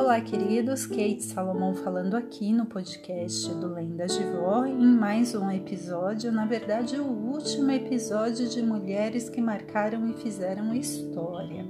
Olá, 0.00 0.18
queridos. 0.18 0.86
Kate 0.86 1.22
Salomão 1.22 1.74
falando 1.74 2.16
aqui 2.16 2.54
no 2.54 2.64
podcast 2.64 3.52
do 3.56 3.74
Lendas 3.74 4.16
de 4.16 4.24
Vó 4.24 4.64
em 4.64 4.96
mais 4.96 5.34
um 5.34 5.50
episódio, 5.50 6.32
na 6.32 6.46
verdade, 6.46 6.98
o 6.98 7.04
último 7.04 7.70
episódio 7.70 8.48
de 8.48 8.62
mulheres 8.62 9.28
que 9.28 9.42
marcaram 9.42 10.08
e 10.08 10.14
fizeram 10.14 10.74
história. 10.74 11.66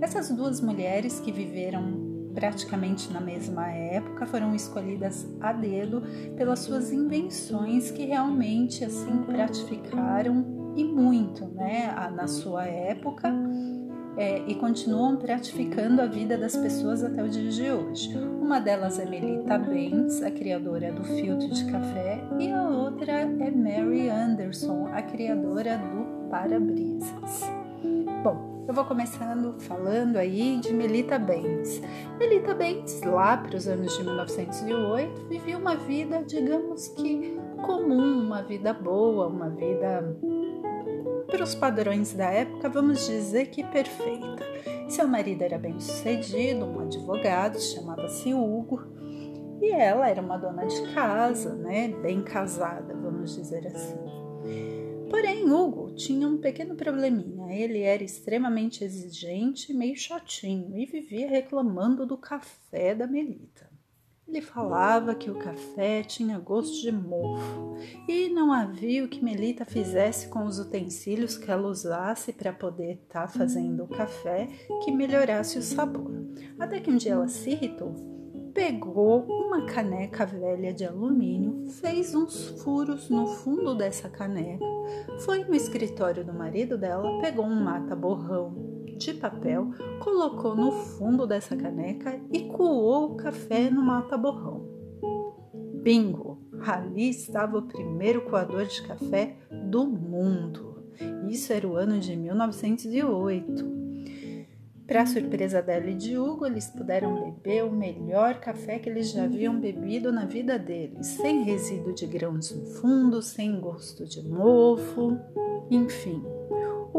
Essas 0.00 0.32
duas 0.32 0.60
mulheres 0.60 1.20
que 1.20 1.30
viveram 1.30 2.32
praticamente 2.34 3.08
na 3.12 3.20
mesma 3.20 3.68
época 3.70 4.26
foram 4.26 4.52
escolhidas 4.52 5.24
a 5.40 5.52
dedo 5.52 6.02
pelas 6.36 6.58
suas 6.58 6.92
invenções 6.92 7.92
que 7.92 8.04
realmente 8.04 8.84
assim 8.84 9.22
gratificaram 9.22 10.74
e 10.74 10.82
muito, 10.82 11.46
né, 11.46 11.94
na 12.16 12.26
sua 12.26 12.64
época 12.64 13.32
é, 14.16 14.42
e 14.46 14.54
continuam 14.54 15.16
gratificando 15.16 16.02
a 16.02 16.06
vida 16.06 16.36
das 16.36 16.56
pessoas 16.56 17.02
até 17.02 17.22
o 17.22 17.28
dia 17.28 17.50
de 17.50 17.70
hoje. 17.70 18.16
Uma 18.40 18.60
delas 18.60 18.98
é 18.98 19.06
Melita 19.06 19.58
Bentes, 19.58 20.22
a 20.22 20.30
criadora 20.30 20.92
do 20.92 21.04
filtro 21.04 21.48
de 21.48 21.64
café, 21.70 22.22
e 22.38 22.50
a 22.50 22.68
outra 22.68 23.12
é 23.12 23.50
Mary 23.50 24.08
Anderson, 24.08 24.88
a 24.92 25.02
criadora 25.02 25.78
do 25.78 26.28
para-brisas. 26.30 27.50
Bom, 28.22 28.64
eu 28.68 28.74
vou 28.74 28.84
começando 28.84 29.58
falando 29.60 30.16
aí 30.16 30.58
de 30.58 30.72
Melita 30.72 31.18
Bentes. 31.18 31.80
Melita 32.18 32.54
Bentes, 32.54 33.02
lá 33.02 33.36
para 33.36 33.56
os 33.56 33.66
anos 33.66 33.96
de 33.96 34.04
1908, 34.04 35.26
vivia 35.28 35.58
uma 35.58 35.74
vida, 35.74 36.22
digamos 36.22 36.88
que 36.88 37.36
comum, 37.66 38.26
uma 38.26 38.42
vida 38.42 38.72
boa, 38.72 39.26
uma 39.26 39.48
vida 39.48 40.16
para 41.30 41.44
os 41.44 41.54
padrões 41.54 42.12
da 42.12 42.30
época, 42.30 42.68
vamos 42.68 43.06
dizer 43.06 43.46
que 43.46 43.62
perfeita. 43.62 44.44
Seu 44.88 45.06
marido 45.06 45.42
era 45.42 45.58
bem 45.58 45.78
sucedido, 45.78 46.64
um 46.64 46.80
advogado, 46.80 47.60
chamava-se 47.60 48.34
Hugo, 48.34 48.82
e 49.62 49.70
ela 49.70 50.08
era 50.08 50.20
uma 50.20 50.36
dona 50.36 50.66
de 50.66 50.92
casa, 50.92 51.54
né, 51.54 51.88
bem 52.02 52.22
casada, 52.22 52.94
vamos 52.94 53.36
dizer 53.36 53.66
assim. 53.68 53.98
Porém, 55.08 55.50
Hugo 55.50 55.94
tinha 55.94 56.26
um 56.26 56.38
pequeno 56.38 56.74
probleminha. 56.74 57.52
Ele 57.52 57.82
era 57.82 58.02
extremamente 58.02 58.84
exigente, 58.84 59.74
meio 59.74 59.96
chatinho 59.96 60.76
e 60.78 60.86
vivia 60.86 61.28
reclamando 61.28 62.06
do 62.06 62.16
café 62.16 62.94
da 62.94 63.06
Melita. 63.06 63.69
Ele 64.30 64.40
falava 64.40 65.12
que 65.12 65.28
o 65.28 65.34
café 65.34 66.04
tinha 66.04 66.38
gosto 66.38 66.80
de 66.80 66.92
mofo 66.92 67.74
e 68.08 68.28
não 68.28 68.52
havia 68.52 69.04
o 69.04 69.08
que 69.08 69.24
Melita 69.24 69.64
fizesse 69.64 70.28
com 70.28 70.44
os 70.44 70.60
utensílios 70.60 71.36
que 71.36 71.50
ela 71.50 71.66
usasse 71.66 72.32
para 72.32 72.52
poder 72.52 72.92
estar 72.92 73.22
tá 73.22 73.28
fazendo 73.28 73.82
o 73.82 73.88
café 73.88 74.46
que 74.84 74.92
melhorasse 74.92 75.58
o 75.58 75.62
sabor. 75.62 76.12
Até 76.60 76.78
que 76.78 76.88
um 76.88 76.96
dia 76.96 77.14
ela 77.14 77.26
se 77.26 77.50
irritou, 77.50 77.92
pegou 78.54 79.24
uma 79.26 79.66
caneca 79.66 80.24
velha 80.24 80.72
de 80.72 80.84
alumínio, 80.84 81.68
fez 81.68 82.14
uns 82.14 82.50
furos 82.62 83.10
no 83.10 83.26
fundo 83.26 83.74
dessa 83.74 84.08
caneca, 84.08 84.64
foi 85.24 85.42
no 85.42 85.56
escritório 85.56 86.24
do 86.24 86.32
marido 86.32 86.78
dela, 86.78 87.20
pegou 87.20 87.44
um 87.44 87.64
mata-borrão 87.64 88.69
de 89.00 89.14
papel, 89.14 89.70
colocou 89.98 90.54
no 90.54 90.70
fundo 90.70 91.26
dessa 91.26 91.56
caneca 91.56 92.20
e 92.30 92.44
coou 92.44 93.12
o 93.12 93.16
café 93.16 93.70
no 93.70 93.82
mata-borrão. 93.82 94.68
Bingo! 95.82 96.38
Ali 96.66 97.08
estava 97.08 97.56
o 97.56 97.62
primeiro 97.62 98.20
coador 98.26 98.66
de 98.66 98.82
café 98.82 99.36
do 99.70 99.86
mundo. 99.86 100.84
Isso 101.26 101.50
era 101.54 101.66
o 101.66 101.76
ano 101.76 101.98
de 101.98 102.14
1908. 102.14 103.80
Para 104.86 105.06
surpresa 105.06 105.62
dela 105.62 105.88
e 105.88 105.94
de 105.94 106.18
Hugo, 106.18 106.44
eles 106.44 106.66
puderam 106.66 107.14
beber 107.24 107.64
o 107.64 107.70
melhor 107.70 108.40
café 108.40 108.78
que 108.78 108.90
eles 108.90 109.12
já 109.12 109.24
haviam 109.24 109.58
bebido 109.58 110.12
na 110.12 110.26
vida 110.26 110.58
deles, 110.58 111.06
sem 111.06 111.44
resíduo 111.44 111.94
de 111.94 112.06
grãos 112.06 112.50
no 112.50 112.66
fundo, 112.66 113.22
sem 113.22 113.58
gosto 113.60 114.04
de 114.04 114.20
mofo, 114.28 115.16
enfim, 115.70 116.20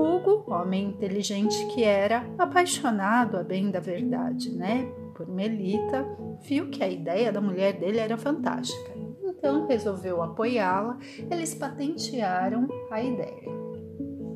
Hugo, 0.00 0.44
homem 0.50 0.86
inteligente 0.88 1.66
que 1.66 1.84
era, 1.84 2.26
apaixonado 2.38 3.36
a 3.36 3.42
bem 3.42 3.70
da 3.70 3.80
verdade, 3.80 4.50
né, 4.50 4.90
por 5.14 5.28
Melita, 5.28 6.06
viu 6.42 6.70
que 6.70 6.82
a 6.82 6.88
ideia 6.88 7.30
da 7.30 7.40
mulher 7.40 7.78
dele 7.78 7.98
era 7.98 8.16
fantástica. 8.16 8.90
Então 9.22 9.66
resolveu 9.66 10.22
apoiá-la. 10.22 10.98
Eles 11.30 11.54
patentearam 11.54 12.68
a 12.90 13.02
ideia. 13.02 13.48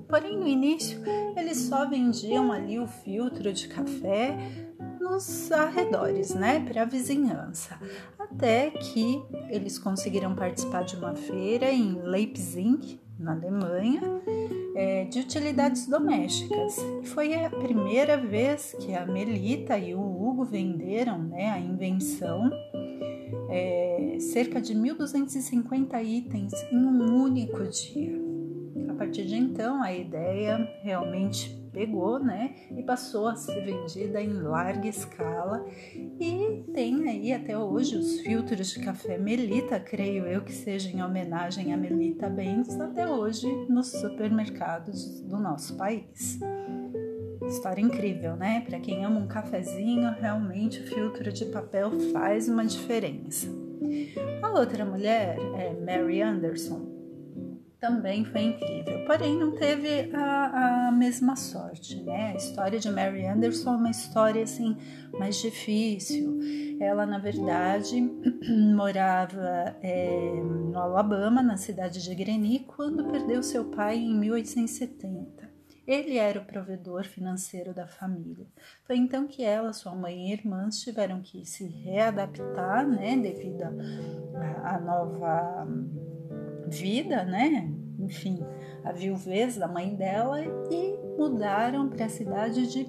Porém, 0.09 0.37
no 0.39 0.47
início, 0.47 1.01
eles 1.37 1.57
só 1.59 1.89
vendiam 1.89 2.53
ali 2.53 2.79
o 2.79 2.87
filtro 2.87 3.53
de 3.53 3.69
café 3.69 4.37
nos 5.01 5.51
arredores, 5.51 6.35
né, 6.35 6.61
para 6.61 6.83
a 6.83 6.85
vizinhança. 6.85 7.79
Até 8.19 8.71
que 8.71 9.23
eles 9.51 9.79
conseguiram 9.79 10.35
participar 10.35 10.85
de 10.85 10.97
uma 10.97 11.15
feira 11.15 11.71
em 11.71 12.01
Leipzig, 12.03 13.01
na 13.19 13.33
Alemanha, 13.33 14.03
é, 14.75 15.05
de 15.05 15.21
utilidades 15.21 15.87
domésticas. 15.87 16.77
Foi 17.05 17.35
a 17.35 17.51
primeira 17.51 18.17
vez 18.17 18.75
que 18.81 18.95
a 18.95 19.07
Melita 19.07 19.79
e 19.79 19.95
o 19.95 20.01
Hugo 20.01 20.45
venderam 20.45 21.19
né, 21.19 21.51
a 21.51 21.59
invenção, 21.59 22.51
é, 23.49 24.17
cerca 24.19 24.61
de 24.61 24.75
1.250 24.75 26.05
itens 26.05 26.53
em 26.73 26.79
um 26.79 27.23
único 27.23 27.63
dia. 27.69 28.23
A 28.89 28.95
partir 28.95 29.25
de 29.25 29.37
então, 29.37 29.83
a 29.83 29.93
ideia 29.93 30.57
realmente 30.83 31.64
pegou, 31.75 32.21
né, 32.21 32.55
e 32.75 32.83
passou 32.83 33.27
a 33.27 33.35
ser 33.35 33.65
vendida 33.65 34.23
em 34.23 34.33
larga 34.33 34.89
escala 34.89 35.67
e 36.21 36.65
tem 36.73 37.09
aí 37.09 37.33
até 37.33 37.59
hoje 37.59 37.97
os 37.97 38.21
filtros 38.21 38.69
de 38.69 38.81
café 38.81 39.19
Melita, 39.19 39.81
creio 39.81 40.25
eu 40.25 40.43
que 40.43 40.53
seja 40.53 40.89
em 40.89 41.03
homenagem 41.03 41.75
a 41.75 41.77
Melita 41.77 42.31
Bentes, 42.31 42.81
até 42.81 43.07
hoje 43.07 43.49
nos 43.69 43.89
supermercados 43.89 45.21
do 45.23 45.37
nosso 45.37 45.77
país. 45.77 46.39
História 47.47 47.83
incrível, 47.83 48.37
né? 48.37 48.63
Para 48.67 48.81
quem 48.81 49.05
ama 49.05 49.21
um 49.21 49.27
cafezinho, 49.27 50.11
realmente 50.19 50.81
o 50.81 50.87
filtro 50.87 51.31
de 51.33 51.45
papel 51.47 51.91
faz 52.13 52.49
uma 52.49 52.65
diferença. 52.65 53.49
A 54.43 54.51
outra 54.51 54.85
mulher 54.85 55.37
é 55.59 55.75
Mary 55.75 56.23
Anderson, 56.23 56.94
também 57.85 58.25
foi 58.25 58.41
incrível. 58.45 59.05
Porém, 59.05 59.37
não 59.37 59.55
teve 59.57 60.11
a, 60.15 60.89
a, 60.89 60.93
mesma 60.93 61.37
sorte, 61.37 62.03
né? 62.03 62.33
A 62.33 62.37
história 62.37 62.81
de 62.81 62.91
Mary 62.91 63.27
Anderson 63.27 63.75
é 63.75 63.77
uma 63.77 63.91
história 63.91 64.43
assim 64.43 64.75
mais 65.19 65.37
difícil. 65.37 66.41
Ela, 66.81 67.05
na 67.05 67.19
verdade, 67.19 68.01
morava 68.75 69.77
é, 69.83 70.33
no 70.33 70.79
Alabama, 70.79 71.43
na 71.43 71.59
cidade 71.59 72.03
de 72.03 72.15
Greene, 72.15 72.61
quando 72.61 73.05
perdeu 73.05 73.43
seu 73.43 73.67
pai 73.67 73.99
em 73.99 74.19
1870. 74.19 75.53
Ele 75.87 76.17
era 76.17 76.41
o 76.41 76.45
provedor 76.47 77.05
financeiro 77.05 77.75
da 77.75 77.87
família. 77.87 78.47
Foi 78.87 78.97
então 78.97 79.27
que 79.27 79.45
ela, 79.45 79.75
sua 79.75 79.95
mãe 79.95 80.31
e 80.31 80.33
irmãs 80.33 80.81
tiveram 80.81 81.21
que 81.21 81.45
se 81.45 81.67
readaptar, 81.67 82.89
né, 82.89 83.15
devido 83.19 83.63
à 84.63 84.81
nova 84.81 85.69
vida, 86.69 87.25
né? 87.25 87.71
Enfim, 87.99 88.39
a 88.85 88.93
viuvez 88.93 89.57
da 89.57 89.69
mãe 89.69 89.95
dela 89.95 90.41
e 90.71 90.97
mudaram 91.19 91.89
para 91.89 92.07
a 92.07 92.09
cidade 92.09 92.67
de 92.67 92.87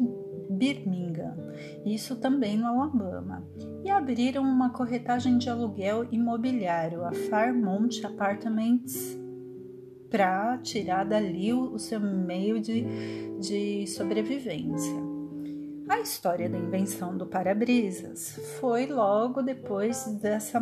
Birmingham, 0.50 1.36
isso 1.86 2.16
também 2.16 2.58
no 2.58 2.68
Alabama, 2.68 3.44
e 3.84 3.90
abriram 3.90 4.44
uma 4.44 4.70
corretagem 4.70 5.38
de 5.38 5.50
aluguel 5.50 6.06
imobiliário, 6.12 7.04
a 7.04 7.12
Fairmont 7.12 8.06
Apartments, 8.06 9.18
para 10.10 10.58
tirar 10.60 11.04
dali 11.04 11.54
o 11.54 11.78
seu 11.78 12.00
meio 12.00 12.62
de, 12.62 12.86
de 13.40 13.88
sobrevivência. 13.88 14.96
A 15.88 16.00
história 16.00 16.50
da 16.50 16.58
invenção 16.58 17.16
do 17.16 17.28
para-brisas 17.28 18.40
foi 18.60 18.88
logo 18.88 19.42
depois 19.42 20.06
dessa 20.22 20.60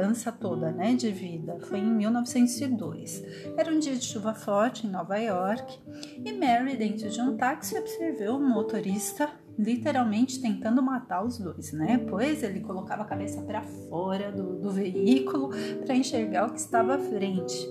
mudança 0.00 0.32
toda 0.32 0.72
né, 0.72 0.94
de 0.94 1.10
vida 1.10 1.58
foi 1.60 1.78
em 1.78 1.94
1902. 1.94 3.22
Era 3.56 3.70
um 3.70 3.78
dia 3.78 3.94
de 3.94 4.04
chuva 4.04 4.32
forte 4.32 4.86
em 4.86 4.90
Nova 4.90 5.18
York 5.18 5.78
e 6.24 6.32
Mary, 6.32 6.76
dentro 6.76 7.10
de 7.10 7.20
um 7.20 7.36
táxi, 7.36 7.78
observou 7.78 8.38
o 8.38 8.40
motorista 8.40 9.28
literalmente 9.58 10.40
tentando 10.40 10.82
matar 10.82 11.22
os 11.22 11.38
dois, 11.38 11.72
né? 11.72 11.98
Pois 12.08 12.42
ele 12.42 12.60
colocava 12.60 13.02
a 13.02 13.04
cabeça 13.04 13.42
para 13.42 13.60
fora 13.60 14.32
do, 14.32 14.58
do 14.58 14.70
veículo 14.70 15.50
para 15.84 15.94
enxergar 15.94 16.46
o 16.46 16.52
que 16.52 16.60
estava 16.60 16.94
à 16.94 16.98
frente. 16.98 17.68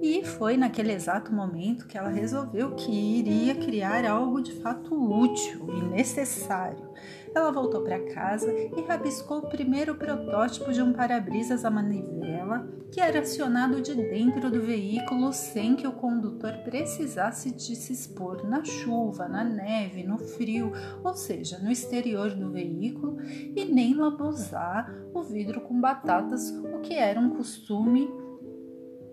E 0.00 0.24
foi 0.24 0.56
naquele 0.56 0.92
exato 0.92 1.32
momento 1.32 1.86
que 1.86 1.98
ela 1.98 2.08
resolveu 2.08 2.74
que 2.74 2.90
iria 2.90 3.54
criar 3.54 4.04
algo 4.06 4.40
de 4.40 4.52
fato 4.52 4.94
útil 4.94 5.66
e 5.68 5.82
necessário. 5.82 6.88
Ela 7.34 7.52
voltou 7.52 7.82
para 7.82 8.00
casa 8.12 8.50
e 8.50 8.80
rabiscou 8.88 9.38
o 9.38 9.48
primeiro 9.48 9.94
protótipo 9.94 10.72
de 10.72 10.82
um 10.82 10.92
para-brisas 10.92 11.64
a 11.64 11.70
manivela 11.70 12.66
que 12.90 13.00
era 13.00 13.20
acionado 13.20 13.80
de 13.80 13.94
dentro 13.94 14.50
do 14.50 14.60
veículo 14.60 15.32
sem 15.32 15.76
que 15.76 15.86
o 15.86 15.92
condutor 15.92 16.52
precisasse 16.64 17.52
de 17.52 17.76
se 17.76 17.92
expor 17.92 18.44
na 18.48 18.64
chuva, 18.64 19.28
na 19.28 19.44
neve, 19.44 20.02
no 20.02 20.18
frio, 20.18 20.72
ou 21.04 21.14
seja, 21.14 21.58
no 21.58 21.70
exterior 21.70 22.30
do 22.34 22.50
veículo 22.50 23.18
e 23.22 23.64
nem 23.64 23.94
lambuzar 23.94 24.92
o 25.14 25.22
vidro 25.22 25.60
com 25.60 25.80
batatas, 25.80 26.50
o 26.50 26.80
que 26.80 26.94
era 26.94 27.20
um 27.20 27.30
costume 27.30 28.10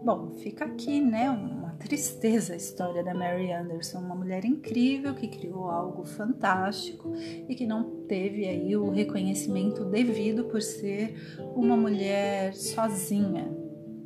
Bom, 0.03 0.31
fica 0.31 0.65
aqui, 0.65 0.99
né, 0.99 1.29
uma 1.29 1.69
tristeza 1.79 2.51
a 2.51 2.57
história 2.57 3.01
da 3.01 3.13
Mary 3.13 3.53
Anderson, 3.53 3.99
uma 3.99 4.15
mulher 4.15 4.43
incrível 4.43 5.15
que 5.15 5.29
criou 5.29 5.69
algo 5.69 6.03
fantástico 6.03 7.13
e 7.47 7.55
que 7.55 7.65
não 7.65 8.05
teve 8.05 8.45
aí 8.45 8.75
o 8.75 8.89
reconhecimento 8.89 9.85
devido 9.85 10.43
por 10.43 10.61
ser 10.61 11.15
uma 11.55 11.77
mulher 11.77 12.53
sozinha, 12.53 13.49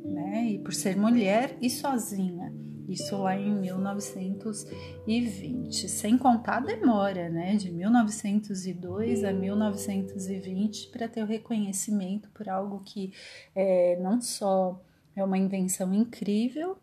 né, 0.04 0.52
e 0.52 0.60
por 0.60 0.72
ser 0.72 0.96
mulher 0.96 1.58
e 1.60 1.68
sozinha. 1.68 2.54
Isso 2.88 3.18
lá 3.18 3.36
em 3.36 3.60
1920, 3.60 5.88
sem 5.88 6.16
contar 6.16 6.58
a 6.58 6.60
demora, 6.60 7.28
né, 7.28 7.56
de 7.56 7.72
1902 7.72 9.24
a 9.24 9.32
1920 9.32 10.90
para 10.90 11.08
ter 11.08 11.24
o 11.24 11.26
reconhecimento 11.26 12.30
por 12.30 12.48
algo 12.48 12.84
que 12.84 13.12
é, 13.52 13.98
não 14.00 14.20
só 14.20 14.80
é 15.18 15.24
uma 15.24 15.36
invenção 15.36 15.92
incrível 15.92 16.76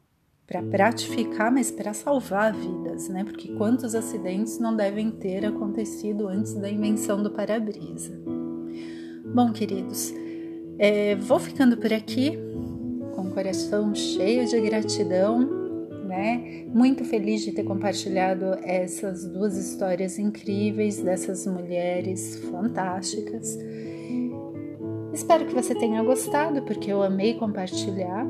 para 0.46 0.62
pratificar, 0.62 1.52
mas 1.52 1.72
para 1.72 1.94
salvar 1.94 2.54
vidas, 2.54 3.10
né? 3.10 3.24
Porque 3.24 3.54
quantos 3.54 3.96
acidentes 3.96 4.60
não 4.60 4.76
devem 4.76 5.10
ter 5.10 5.46
acontecido 5.46 6.28
antes 6.28 6.54
da 6.54 6.70
invenção 6.70 7.24
do 7.24 7.32
para-brisa? 7.32 8.14
Bom, 9.34 9.52
queridos, 9.52 10.14
é, 10.78 11.16
vou 11.16 11.40
ficando 11.40 11.78
por 11.78 11.92
aqui 11.92 12.38
com 13.16 13.24
o 13.24 13.32
coração 13.32 13.96
cheio 13.96 14.46
de 14.46 14.60
gratidão, 14.60 15.40
né? 16.06 16.66
Muito 16.68 17.04
feliz 17.04 17.42
de 17.42 17.54
ter 17.54 17.64
compartilhado 17.64 18.54
essas 18.62 19.26
duas 19.26 19.58
histórias 19.58 20.20
incríveis 20.20 21.02
dessas 21.02 21.48
mulheres 21.48 22.38
fantásticas. 22.52 23.58
Espero 25.16 25.46
que 25.46 25.56
você 25.56 25.74
tenha 25.74 26.04
gostado, 26.04 26.62
porque 26.64 26.92
eu 26.92 27.02
amei 27.02 27.36
compartilhar. 27.36 28.28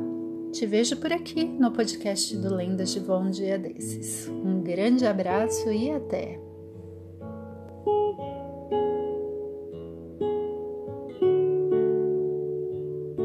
Te 0.51 0.67
vejo 0.67 0.95
por 0.97 1.11
aqui 1.11 1.43
no 1.43 1.71
podcast 1.71 2.37
do 2.37 2.53
Lendas 2.53 2.93
de 2.93 2.99
Bom 2.99 3.27
Dia 3.27 3.57
desses. 3.57 4.29
Um 4.29 4.61
grande 4.61 5.03
abraço 5.03 5.71
e 5.71 5.89
até! 5.89 6.44